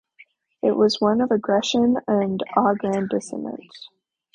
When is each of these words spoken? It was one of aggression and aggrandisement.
It 0.63 0.71
was 0.75 0.99
one 0.99 1.21
of 1.21 1.29
aggression 1.29 1.97
and 2.07 2.41
aggrandisement. 2.57 3.63